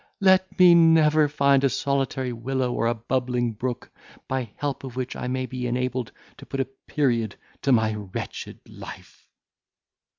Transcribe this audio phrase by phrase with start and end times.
[0.19, 3.91] let me never find a solitary willow or a bubbling brook,
[4.27, 8.61] by help of which I may be enabled to put a period to my wretched
[8.67, 9.29] life."